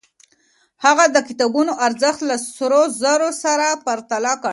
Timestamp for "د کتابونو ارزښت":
1.15-2.21